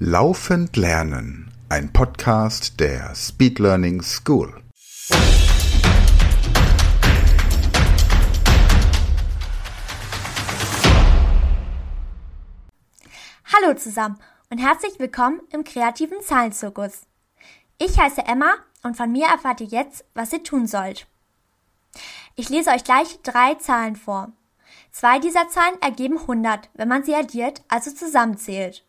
[0.00, 4.62] Laufend Lernen, ein Podcast der Speed Learning School.
[13.52, 17.00] Hallo zusammen und herzlich willkommen im kreativen Zahlenzirkus.
[17.78, 18.52] Ich heiße Emma
[18.84, 21.08] und von mir erfahrt ihr jetzt, was ihr tun sollt.
[22.36, 24.30] Ich lese euch gleich drei Zahlen vor.
[24.92, 28.84] Zwei dieser Zahlen ergeben 100, wenn man sie addiert, also zusammenzählt.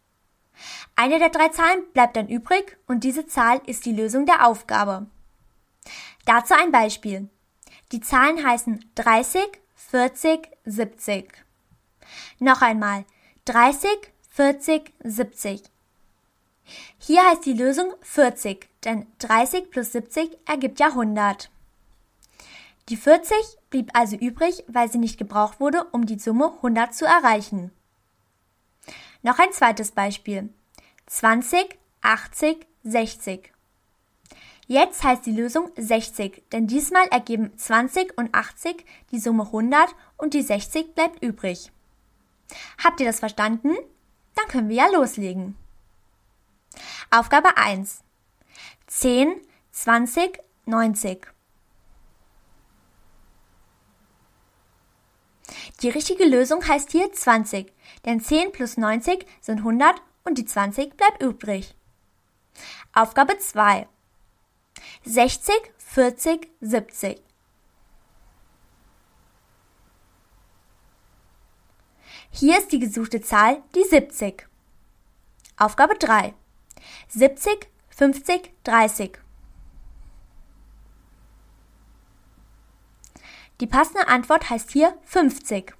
[0.96, 5.08] Eine der drei Zahlen bleibt dann übrig und diese Zahl ist die Lösung der Aufgabe.
[6.26, 7.30] Dazu ein Beispiel.
[7.92, 9.42] Die Zahlen heißen 30,
[9.76, 11.32] 40, 70.
[12.40, 13.06] Noch einmal
[13.46, 13.90] 30,
[14.30, 15.64] 40, 70.
[17.00, 21.50] Hier heißt die Lösung 40, denn 30 plus 70 ergibt ja 100.
[22.90, 23.38] Die 40
[23.70, 27.72] blieb also übrig, weil sie nicht gebraucht wurde, um die Summe 100 zu erreichen.
[29.22, 30.50] Noch ein zweites Beispiel.
[31.08, 33.52] 20, 80, 60.
[34.68, 40.34] Jetzt heißt die Lösung 60, denn diesmal ergeben 20 und 80 die Summe 100 und
[40.36, 41.72] die 60 bleibt übrig.
[42.84, 43.76] Habt ihr das verstanden?
[44.36, 45.58] Dann können wir ja loslegen.
[47.10, 48.04] Aufgabe 1.
[48.88, 51.28] 10, 20, 90.
[55.82, 57.72] Die richtige Lösung heißt hier 20,
[58.06, 61.74] denn 10 plus 90 sind 100 und die 20 bleibt übrig.
[62.94, 63.88] Aufgabe 2.
[65.06, 67.22] 60, 40, 70.
[72.32, 74.48] Hier ist die gesuchte Zahl die 70.
[75.58, 76.34] Aufgabe 3.
[77.08, 79.18] 70, 50, 30.
[83.60, 85.74] Die passende Antwort heißt hier 50.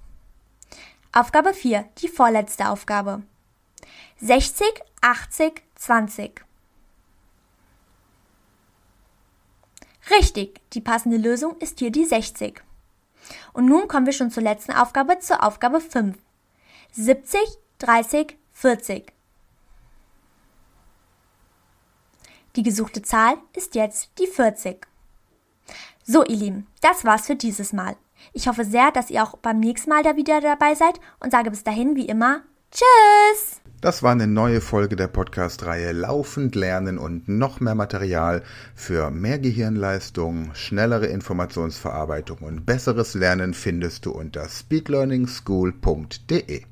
[1.14, 3.24] Aufgabe 4, die vorletzte Aufgabe.
[4.18, 4.68] 60,
[5.02, 6.46] 80, 20.
[10.12, 12.62] Richtig, die passende Lösung ist hier die 60.
[13.54, 16.18] Und nun kommen wir schon zur letzten Aufgabe, zur Aufgabe 5.
[16.92, 17.40] 70,
[17.78, 19.14] 30, 40.
[22.58, 24.89] Die gesuchte Zahl ist jetzt die 40.
[26.12, 27.96] So, ihr Lieben, das war's für dieses Mal.
[28.34, 31.52] Ich hoffe sehr, dass ihr auch beim nächsten Mal da wieder dabei seid und sage
[31.52, 33.62] bis dahin wie immer Tschüss!
[33.80, 38.42] Das war eine neue Folge der Podcast-Reihe Laufend lernen und noch mehr Material
[38.74, 46.64] für mehr Gehirnleistung, schnellere Informationsverarbeitung und besseres Lernen findest du unter speedlearningschool.de.